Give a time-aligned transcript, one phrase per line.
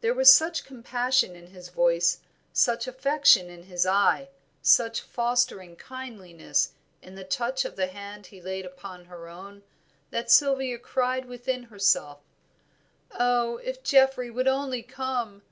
[0.00, 2.20] There was such compassion in his voice,
[2.52, 4.28] such affection in his eye,
[4.62, 6.70] such fostering kindliness
[7.02, 9.64] in the touch of the hand he laid upon her own,
[10.10, 12.20] that Sylvia cried within herself,
[13.10, 15.42] "Oh, if Geoffrey would only come!"